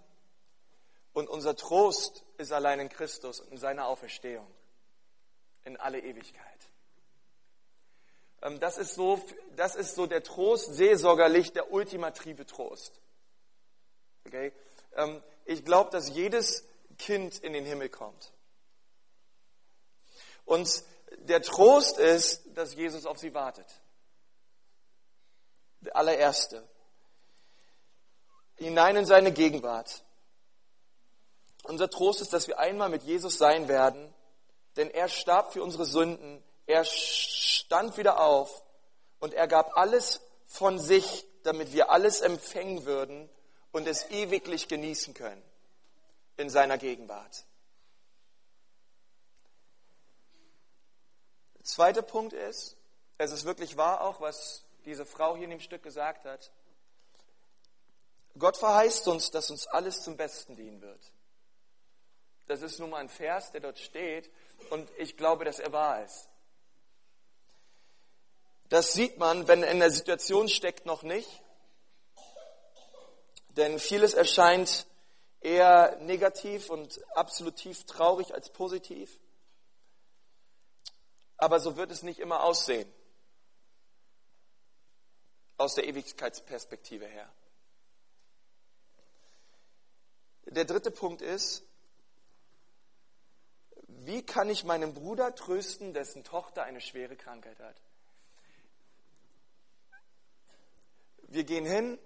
[1.12, 4.46] und unser Trost ist allein in Christus und in seiner Auferstehung.
[5.64, 6.68] In alle Ewigkeit.
[8.42, 9.20] Ähm, das ist so,
[9.56, 13.00] das ist so der Trost, seelsorgerlich der ultimative Trost.
[14.26, 14.52] Okay?
[14.96, 16.64] Ähm, ich glaube, dass jedes
[16.98, 18.32] Kind in den Himmel kommt.
[20.44, 20.84] Und
[21.20, 23.66] der Trost ist, dass Jesus auf sie wartet.
[25.80, 26.66] Der allererste.
[28.56, 30.04] Hinein in seine Gegenwart.
[31.64, 34.14] Unser Trost ist, dass wir einmal mit Jesus sein werden,
[34.76, 38.64] denn er starb für unsere Sünden, er stand wieder auf
[39.18, 43.28] und er gab alles von sich, damit wir alles empfängen würden
[43.72, 45.42] und es ewiglich genießen können
[46.36, 47.44] in seiner Gegenwart.
[51.64, 52.76] Der zweite Punkt ist,
[53.16, 56.52] es ist wirklich wahr auch, was diese Frau hier in dem Stück gesagt hat.
[58.38, 61.00] Gott verheißt uns, dass uns alles zum Besten dienen wird.
[62.48, 64.30] Das ist nun mal ein Vers, der dort steht
[64.68, 66.28] und ich glaube, dass er wahr ist.
[68.68, 71.42] Das sieht man, wenn er in der Situation steckt, noch nicht.
[73.56, 74.86] Denn vieles erscheint
[75.40, 79.18] eher negativ und absolutiv traurig als positiv.
[81.36, 82.90] Aber so wird es nicht immer aussehen.
[85.56, 87.32] Aus der Ewigkeitsperspektive her.
[90.46, 91.64] Der dritte Punkt ist,
[93.86, 97.80] wie kann ich meinen Bruder trösten, dessen Tochter eine schwere Krankheit hat?
[101.28, 101.98] Wir gehen hin,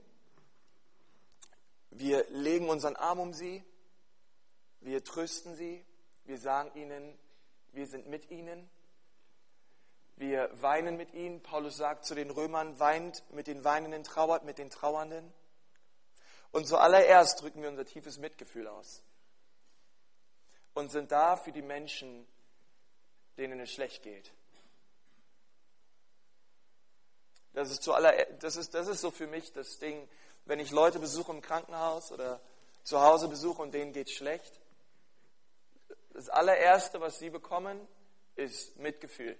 [1.90, 3.64] wir legen unseren Arm um sie,
[4.80, 5.84] wir trösten sie,
[6.24, 7.18] wir sagen ihnen,
[7.72, 8.70] wir sind mit ihnen,
[10.18, 11.42] wir weinen mit ihnen.
[11.42, 15.32] Paulus sagt zu den Römern, weint mit den Weinenden, trauert mit den Trauernden.
[16.50, 19.02] Und zuallererst drücken wir unser tiefes Mitgefühl aus
[20.74, 22.26] und sind da für die Menschen,
[23.36, 24.32] denen es schlecht geht.
[27.52, 30.08] Das ist, zuallererst, das, ist, das ist so für mich das Ding,
[30.44, 32.40] wenn ich Leute besuche im Krankenhaus oder
[32.82, 34.60] zu Hause besuche und denen geht schlecht.
[36.10, 37.86] Das allererste, was sie bekommen,
[38.36, 39.36] ist Mitgefühl.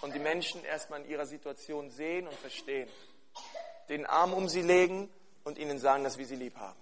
[0.00, 2.88] Und die Menschen erstmal in ihrer Situation sehen und verstehen.
[3.88, 5.08] Den Arm um sie legen
[5.44, 6.80] und ihnen sagen, dass wir sie lieb haben.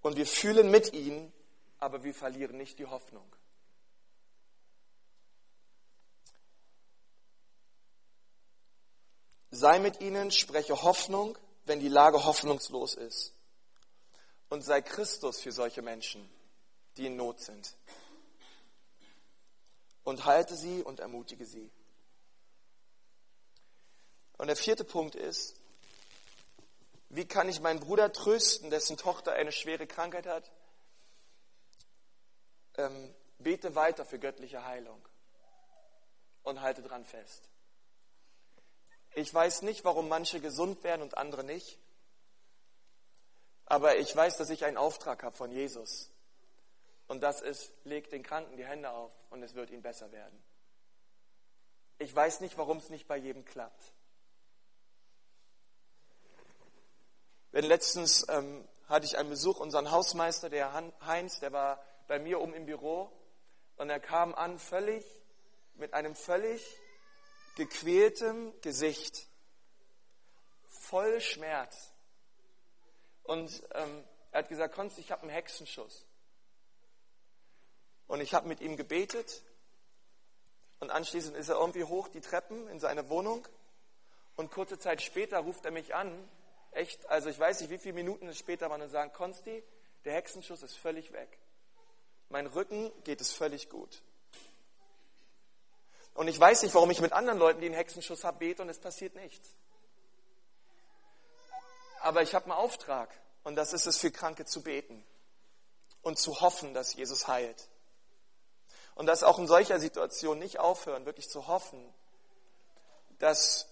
[0.00, 1.32] Und wir fühlen mit ihnen,
[1.78, 3.26] aber wir verlieren nicht die Hoffnung.
[9.50, 13.35] Sei mit ihnen, spreche Hoffnung, wenn die Lage hoffnungslos ist.
[14.48, 16.28] Und sei Christus für solche Menschen,
[16.96, 17.76] die in Not sind.
[20.04, 21.70] Und halte sie und ermutige sie.
[24.38, 25.56] Und der vierte Punkt ist,
[27.08, 30.50] wie kann ich meinen Bruder trösten, dessen Tochter eine schwere Krankheit hat?
[32.76, 35.00] Ähm, bete weiter für göttliche Heilung
[36.42, 37.48] und halte dran fest.
[39.14, 41.78] Ich weiß nicht, warum manche gesund werden und andere nicht.
[43.66, 46.10] Aber ich weiß, dass ich einen Auftrag habe von Jesus.
[47.08, 50.42] Und das ist, legt den Kranken die Hände auf und es wird ihnen besser werden.
[51.98, 53.92] Ich weiß nicht, warum es nicht bei jedem klappt.
[57.52, 62.40] Wenn letztens ähm, hatte ich einen Besuch, unseren Hausmeister, der Heinz, der war bei mir
[62.40, 63.10] oben im Büro
[63.76, 65.04] und er kam an völlig,
[65.74, 66.62] mit einem völlig
[67.56, 69.26] gequältem Gesicht,
[70.68, 71.92] voll Schmerz.
[73.26, 76.04] Und ähm, er hat gesagt, Konst, ich habe einen Hexenschuss.
[78.06, 79.42] Und ich habe mit ihm gebetet
[80.78, 83.46] und anschließend ist er irgendwie hoch die Treppen in seine Wohnung
[84.36, 86.28] und kurze Zeit später ruft er mich an,
[86.72, 89.62] echt, also ich weiß nicht, wie viele Minuten es später waren und sagen, Konsti,
[90.04, 91.38] der Hexenschuss ist völlig weg.
[92.28, 94.02] Mein Rücken geht es völlig gut.
[96.14, 98.68] Und ich weiß nicht, warum ich mit anderen Leuten, die einen Hexenschuss haben, bete und
[98.68, 99.54] es passiert nichts.
[102.06, 105.04] Aber ich habe einen Auftrag und das ist es, für Kranke zu beten
[106.02, 107.68] und zu hoffen, dass Jesus heilt.
[108.94, 111.84] Und dass auch in solcher Situation nicht aufhören, wirklich zu hoffen,
[113.18, 113.66] dass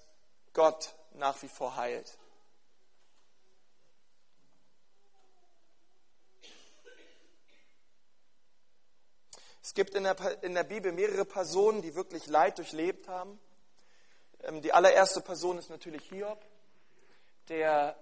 [0.52, 2.18] Gott nach wie vor heilt.
[9.62, 13.38] Es gibt in der, in der Bibel mehrere Personen, die wirklich Leid durchlebt haben.
[14.40, 16.44] Ähm, die allererste Person ist natürlich Hiob,
[17.46, 17.96] der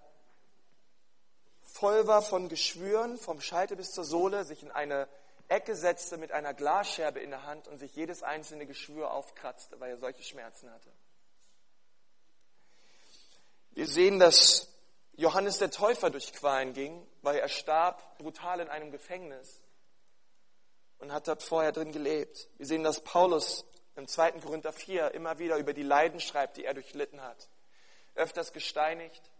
[1.72, 5.08] voll war von Geschwüren, vom Scheitel bis zur Sohle, sich in eine
[5.48, 9.90] Ecke setzte mit einer Glasscherbe in der Hand und sich jedes einzelne Geschwür aufkratzte, weil
[9.90, 10.90] er solche Schmerzen hatte.
[13.72, 14.68] Wir sehen, dass
[15.14, 19.62] Johannes der Täufer durch Qualen ging, weil er starb brutal in einem Gefängnis
[20.98, 22.48] und hat dort vorher drin gelebt.
[22.58, 23.64] Wir sehen, dass Paulus
[23.96, 24.32] im 2.
[24.40, 27.48] Korinther 4 immer wieder über die Leiden schreibt, die er durchlitten hat.
[28.14, 29.31] Öfters gesteinigt,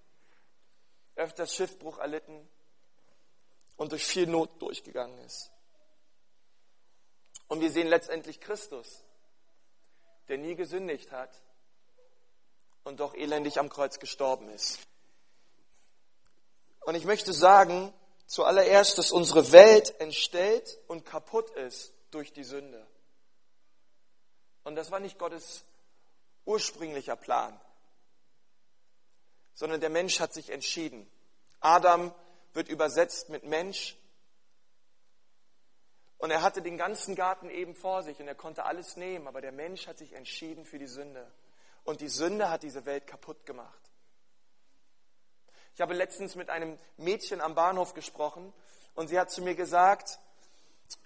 [1.16, 2.48] öfters Schiffbruch erlitten
[3.76, 5.50] und durch viel Not durchgegangen ist.
[7.48, 9.04] Und wir sehen letztendlich Christus,
[10.28, 11.42] der nie gesündigt hat
[12.84, 14.78] und doch elendig am Kreuz gestorben ist.
[16.80, 17.92] Und ich möchte sagen,
[18.26, 22.86] zuallererst, dass unsere Welt entstellt und kaputt ist durch die Sünde.
[24.64, 25.64] Und das war nicht Gottes
[26.44, 27.60] ursprünglicher Plan,
[29.54, 31.10] sondern der Mensch hat sich entschieden.
[31.60, 32.14] Adam
[32.52, 33.96] wird übersetzt mit Mensch.
[36.18, 39.40] Und er hatte den ganzen Garten eben vor sich und er konnte alles nehmen, aber
[39.40, 41.30] der Mensch hat sich entschieden für die Sünde.
[41.84, 43.80] Und die Sünde hat diese Welt kaputt gemacht.
[45.74, 48.52] Ich habe letztens mit einem Mädchen am Bahnhof gesprochen
[48.94, 50.18] und sie hat zu mir gesagt,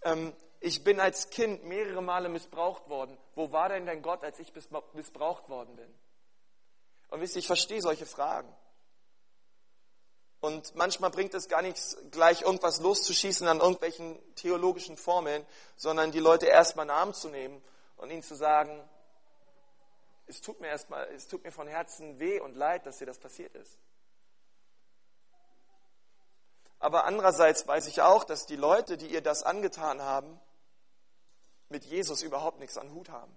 [0.03, 3.17] ähm, ich bin als Kind mehrere Male missbraucht worden.
[3.35, 4.53] Wo war denn dein Gott, als ich
[4.95, 5.95] missbraucht worden bin?
[7.09, 8.53] Und wisst ihr, ich verstehe solche Fragen.
[10.41, 16.21] Und manchmal bringt es gar nichts, gleich irgendwas loszuschießen an irgendwelchen theologischen Formeln, sondern die
[16.21, 17.63] Leute erstmal in den Arm zu nehmen
[17.97, 18.87] und ihnen zu sagen,
[20.27, 23.19] es tut mir erstmal, es tut mir von Herzen weh und leid, dass dir das
[23.19, 23.79] passiert ist.
[26.79, 30.39] Aber andererseits weiß ich auch, dass die Leute, die ihr das angetan haben,
[31.69, 33.37] mit Jesus überhaupt nichts an Hut haben.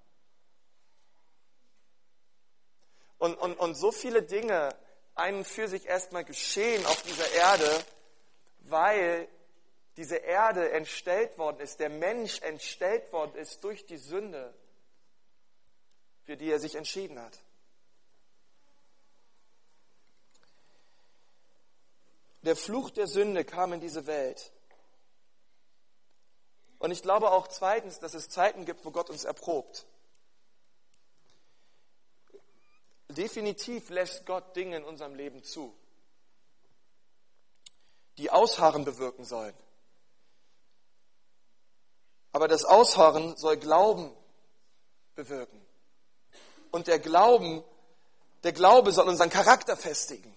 [3.20, 4.76] Und, und, und so viele Dinge
[5.14, 7.84] einen für sich erstmal geschehen auf dieser Erde,
[8.62, 9.28] weil
[9.98, 14.54] diese Erde entstellt worden ist, der Mensch entstellt worden ist durch die Sünde,
[16.24, 17.38] für die er sich entschieden hat.
[22.44, 24.54] Der Fluch der Sünde kam in diese Welt.
[26.78, 29.86] Und ich glaube auch zweitens, dass es Zeiten gibt, wo Gott uns erprobt.
[33.10, 35.76] Definitiv lässt Gott Dinge in unserem Leben zu,
[38.18, 39.56] die Ausharren bewirken sollen.
[42.32, 44.16] Aber das Ausharren soll Glauben
[45.16, 45.60] bewirken.
[46.72, 47.64] Und der Glauben,
[48.44, 50.36] der Glaube soll unseren Charakter festigen.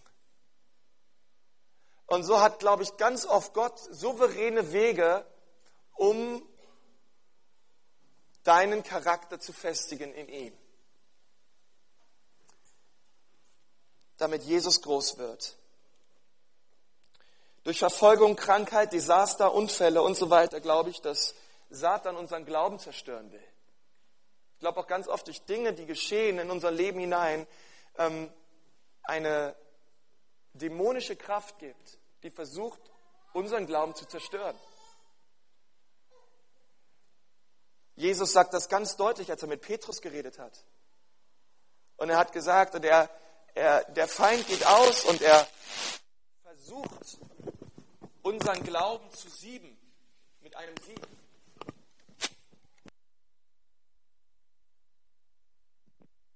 [2.07, 5.27] Und so hat, glaube ich, ganz oft Gott souveräne Wege,
[5.95, 6.43] um
[8.45, 10.62] deinen Charakter zu festigen in ihm.
[14.23, 15.57] Damit Jesus groß wird.
[17.65, 21.35] Durch Verfolgung, Krankheit, Desaster, Unfälle und so weiter glaube ich, dass
[21.71, 23.43] Satan unseren Glauben zerstören will.
[24.55, 27.49] Ich glaube auch ganz oft durch Dinge, die geschehen in unser Leben hinein,
[27.99, 28.33] ähm,
[29.03, 29.57] eine
[30.53, 32.81] dämonische Kraft gibt, die versucht,
[33.33, 34.57] unseren Glauben zu zerstören.
[37.97, 40.65] Jesus sagt das ganz deutlich, als er mit Petrus geredet hat.
[41.97, 43.11] Und er hat gesagt, und er,
[43.55, 45.49] er, der Feind geht aus und er
[46.43, 47.19] versucht,
[48.23, 49.77] unseren Glauben zu sieben
[50.41, 51.01] mit einem Sieg.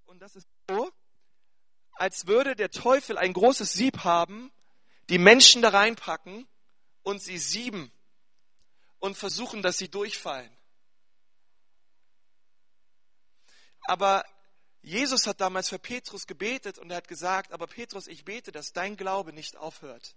[0.05, 0.91] Und das ist so,
[1.93, 4.51] als würde der Teufel ein großes Sieb haben,
[5.09, 6.47] die Menschen da reinpacken
[7.03, 7.91] und sie sieben
[8.99, 10.51] und versuchen, dass sie durchfallen.
[13.83, 14.25] Aber
[14.87, 18.71] Jesus hat damals für Petrus gebetet und er hat gesagt, aber Petrus, ich bete, dass
[18.71, 20.15] dein Glaube nicht aufhört.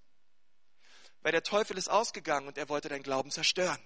[1.23, 3.81] Weil der Teufel ist ausgegangen und er wollte deinen Glauben zerstören.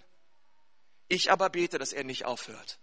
[1.09, 2.79] Ich aber bete, dass er nicht aufhört.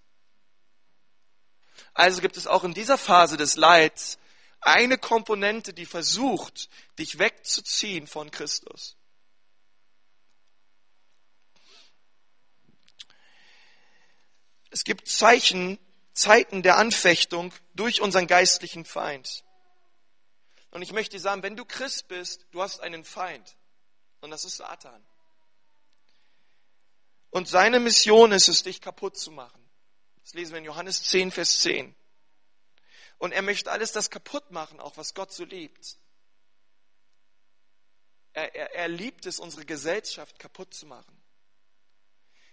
[1.94, 4.18] Also gibt es auch in dieser Phase des Leids
[4.62, 8.98] eine Komponente, die versucht, dich wegzuziehen von Christus.
[14.72, 15.78] Es gibt Zeichen,
[16.14, 19.44] Zeiten der Anfechtung durch unseren geistlichen Feind.
[20.70, 23.58] Und ich möchte sagen, wenn du Christ bist, du hast einen Feind.
[24.20, 25.04] Und das ist Satan.
[27.32, 29.68] Und seine Mission ist es, dich kaputt zu machen.
[30.22, 31.96] Das lesen wir in Johannes 10, Vers 10.
[33.18, 35.98] Und er möchte alles das kaputt machen, auch was Gott so liebt.
[38.34, 41.20] Er, er, er liebt es, unsere Gesellschaft kaputt zu machen.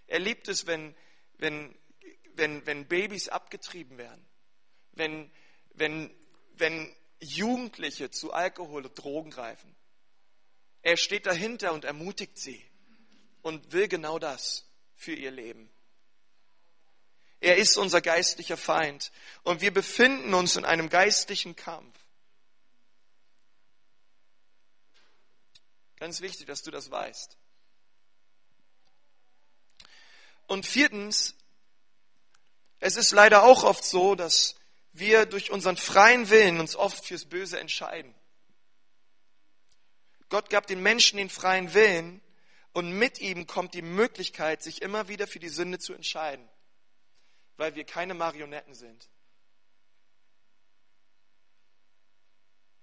[0.07, 0.97] Er liebt es, wenn,
[1.35, 1.79] wenn
[2.39, 4.25] wenn, wenn Babys abgetrieben werden,
[4.99, 5.31] wenn,
[5.75, 6.15] wenn,
[6.55, 9.75] wenn Jugendliche zu Alkohol und Drogen greifen.
[10.83, 12.65] Er steht dahinter und ermutigt sie
[13.43, 15.71] und will genau das für ihr Leben.
[17.41, 19.13] Er ist unser geistlicher Feind
[19.45, 21.97] und wir befinden uns in einem geistlichen Kampf.
[25.97, 27.37] Ganz wichtig, dass du das weißt.
[30.47, 31.35] Und viertens,
[32.81, 34.58] es ist leider auch oft so, dass
[34.99, 38.15] wir durch unseren freien Willen uns oft fürs Böse entscheiden.
[40.29, 42.21] Gott gab den Menschen den freien Willen
[42.73, 46.49] und mit ihm kommt die Möglichkeit, sich immer wieder für die Sünde zu entscheiden,
[47.57, 49.09] weil wir keine Marionetten sind.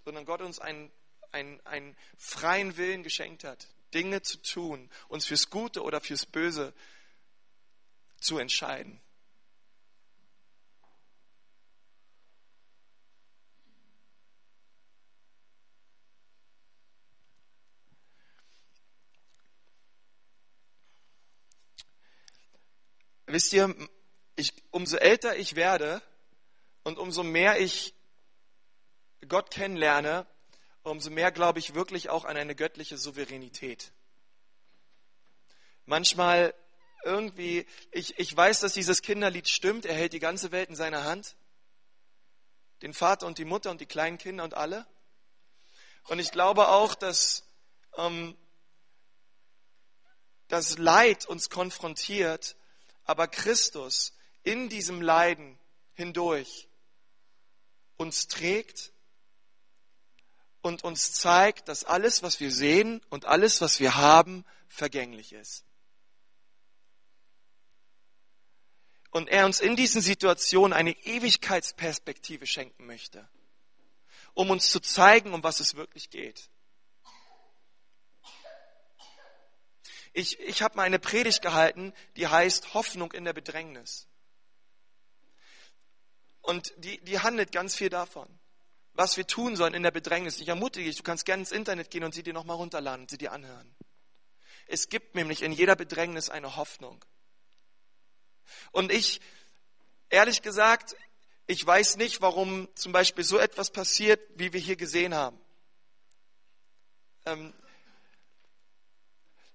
[0.05, 0.91] sondern Gott uns einen,
[1.31, 6.73] einen, einen freien Willen geschenkt hat, Dinge zu tun, uns fürs Gute oder fürs Böse
[8.17, 9.01] zu entscheiden.
[23.35, 23.75] Wisst ihr,
[24.37, 26.01] ich, umso älter ich werde
[26.83, 27.93] und umso mehr ich
[29.27, 30.25] Gott kennenlerne,
[30.83, 33.91] umso mehr glaube ich wirklich auch an eine göttliche Souveränität.
[35.85, 36.53] Manchmal
[37.03, 41.03] irgendwie, ich, ich weiß, dass dieses Kinderlied stimmt, er hält die ganze Welt in seiner
[41.03, 41.35] Hand,
[42.83, 44.87] den Vater und die Mutter und die kleinen Kinder und alle.
[46.07, 47.43] Und ich glaube auch, dass
[47.97, 48.37] ähm,
[50.47, 52.55] das Leid uns konfrontiert
[53.05, 55.57] aber Christus in diesem Leiden
[55.93, 56.67] hindurch
[57.97, 58.91] uns trägt
[60.61, 65.63] und uns zeigt, dass alles, was wir sehen und alles, was wir haben, vergänglich ist.
[69.11, 73.29] Und er uns in diesen Situationen eine Ewigkeitsperspektive schenken möchte,
[74.33, 76.49] um uns zu zeigen, um was es wirklich geht.
[80.15, 84.07] Ich, ich habe mal eine Predigt gehalten, die heißt Hoffnung in der Bedrängnis.
[86.41, 88.27] Und die, die handelt ganz viel davon,
[88.93, 90.39] was wir tun sollen in der Bedrängnis.
[90.39, 93.09] Ich ermutige dich, du kannst gerne ins Internet gehen und sie dir nochmal runterladen und
[93.09, 93.75] sie dir anhören.
[94.67, 97.03] Es gibt nämlich in jeder Bedrängnis eine Hoffnung.
[98.71, 99.19] Und ich,
[100.09, 100.95] ehrlich gesagt,
[101.45, 105.37] ich weiß nicht, warum zum Beispiel so etwas passiert, wie wir hier gesehen haben.
[107.25, 107.53] Ähm,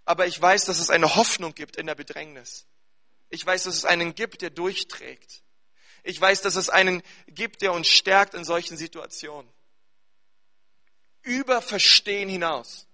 [0.04, 2.66] aber ich weiß, dass es eine Hoffnung gibt in der Bedrängnis.
[3.28, 5.42] Ich weiß, dass es einen gibt, der durchträgt.
[6.02, 9.50] Ich weiß, dass es einen gibt, der uns stärkt in solchen Situationen.
[11.22, 12.86] Über Verstehen hinaus.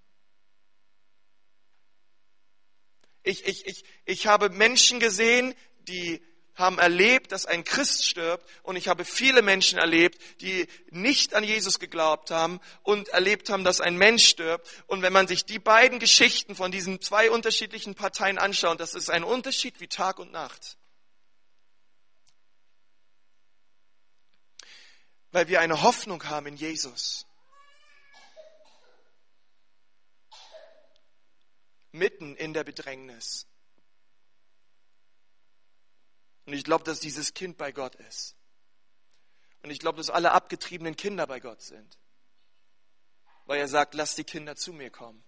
[3.23, 5.55] Ich, ich, ich, ich habe Menschen gesehen,
[5.89, 6.23] die
[6.57, 11.45] haben erlebt, dass ein Christ stirbt und ich habe viele Menschen erlebt, die nicht an
[11.45, 14.67] Jesus geglaubt haben und erlebt haben, dass ein Mensch stirbt.
[14.87, 19.11] Und wenn man sich die beiden Geschichten von diesen zwei unterschiedlichen Parteien anschaut, das ist
[19.11, 20.79] ein Unterschied wie Tag und Nacht.
[25.31, 27.27] Weil wir eine Hoffnung haben in Jesus.
[31.93, 33.47] Mitten in der Bedrängnis.
[36.47, 38.36] Und ich glaube, dass dieses Kind bei Gott ist.
[39.62, 41.99] Und ich glaube, dass alle abgetriebenen Kinder bei Gott sind.
[43.47, 45.24] Weil er sagt, lass die Kinder zu mir kommen.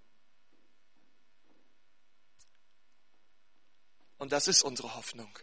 [4.17, 5.37] Und das ist unsere Hoffnung.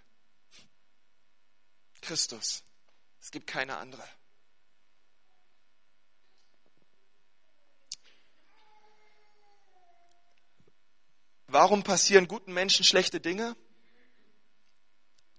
[2.02, 2.64] Christus.
[3.20, 4.04] Es gibt keine andere.
[11.48, 13.56] Warum passieren guten Menschen schlechte Dinge?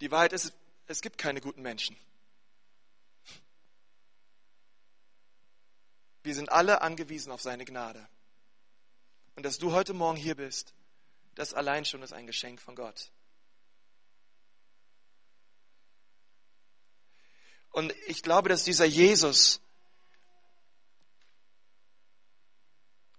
[0.01, 0.53] Die Wahrheit ist,
[0.87, 1.97] es gibt keine guten Menschen.
[6.23, 8.07] Wir sind alle angewiesen auf seine Gnade.
[9.37, 10.75] Und dass du heute Morgen hier bist,
[11.35, 13.13] das allein schon ist ein Geschenk von Gott.
[17.71, 19.61] Und ich glaube, dass dieser Jesus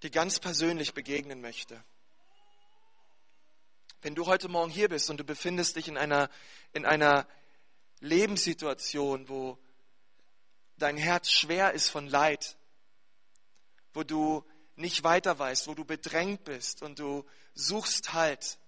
[0.02, 1.84] dir ganz persönlich begegnen möchte.
[4.02, 6.30] Wenn du heute Morgen hier bist und du befindest dich in einer,
[6.72, 7.28] in einer
[8.00, 9.58] Lebenssituation, wo
[10.78, 12.58] dein Herz schwer ist von Leid,
[13.94, 14.46] wo du
[14.76, 17.26] nicht weiter weißt, wo du bedrängt bist und du
[17.56, 18.60] suchst Halt.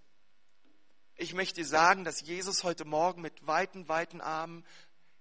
[1.15, 4.65] Ich möchte dir sagen, dass Jesus heute Morgen mit weiten, weiten Armen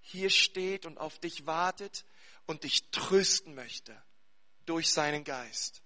[0.01, 2.07] hier steht und auf dich wartet
[2.47, 3.95] und dich trösten möchte
[4.65, 5.83] durch seinen Geist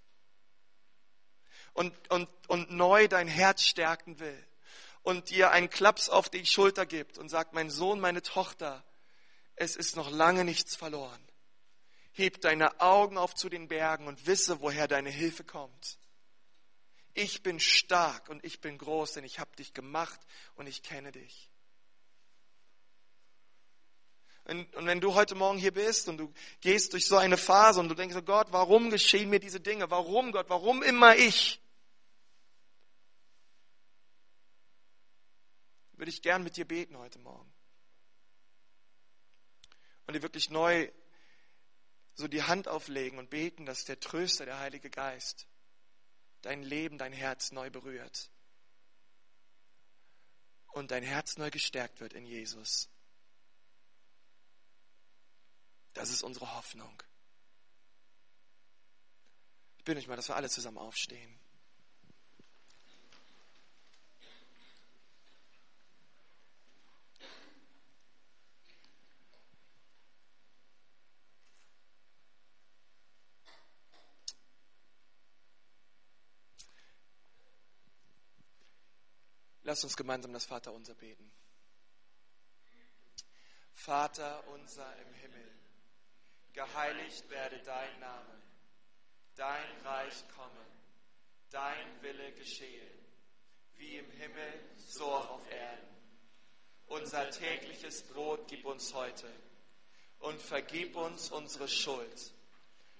[1.73, 4.47] und, und, und neu dein Herz stärken will
[5.03, 8.83] und dir einen Klaps auf die Schulter gibt und sagt, mein Sohn, meine Tochter,
[9.55, 11.21] es ist noch lange nichts verloren.
[12.13, 15.97] Heb deine Augen auf zu den Bergen und wisse, woher deine Hilfe kommt.
[17.15, 20.19] Ich bin stark und ich bin groß, denn ich habe dich gemacht
[20.55, 21.49] und ich kenne dich.
[24.45, 27.87] Und, wenn du heute Morgen hier bist und du gehst durch so eine Phase und
[27.87, 29.89] du denkst, oh Gott, warum geschehen mir diese Dinge?
[29.89, 31.61] Warum, Gott, warum immer ich?
[36.03, 37.49] Würde ich gern mit dir beten heute Morgen.
[40.05, 40.91] Und dir wirklich neu
[42.13, 45.47] so die Hand auflegen und beten, dass der Tröster, der Heilige Geist,
[46.41, 48.29] dein Leben, dein Herz neu berührt.
[50.73, 52.89] Und dein Herz neu gestärkt wird in Jesus.
[55.93, 57.01] Das ist unsere Hoffnung.
[59.77, 61.39] Ich bitte euch mal, dass wir alle zusammen aufstehen.
[79.73, 81.31] Lass uns gemeinsam das Vaterunser beten.
[83.73, 85.51] Vater unser im Himmel,
[86.53, 88.39] geheiligt werde dein Name,
[89.33, 90.63] dein Reich komme,
[91.49, 92.87] dein Wille geschehe,
[93.77, 95.87] wie im Himmel, so auch auf Erden.
[96.85, 99.33] Unser tägliches Brot gib uns heute
[100.19, 102.31] und vergib uns unsere Schuld,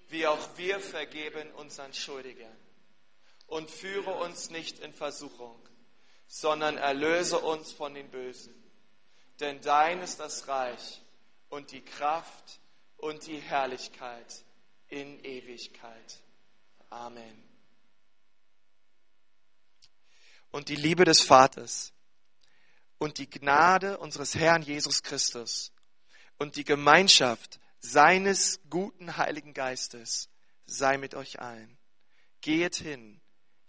[0.08, 2.58] wie auch wir vergeben unseren Schuldigern.
[3.46, 5.64] Und führe uns nicht in Versuchung,
[6.26, 8.54] sondern erlöse uns von den Bösen.
[9.40, 11.02] Denn dein ist das Reich
[11.48, 12.60] und die Kraft
[12.96, 14.44] und die Herrlichkeit
[14.88, 16.22] in Ewigkeit.
[16.90, 17.42] Amen.
[20.50, 21.92] Und die Liebe des Vaters
[22.98, 25.72] und die Gnade unseres Herrn Jesus Christus
[26.38, 30.30] und die Gemeinschaft seines guten Heiligen Geistes
[30.66, 31.76] sei mit euch allen.
[32.40, 33.20] Geht hin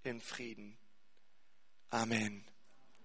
[0.04, 0.78] in Frieden.
[1.92, 2.44] Amen.